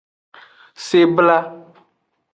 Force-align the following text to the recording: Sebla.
Sebla. 0.87 1.37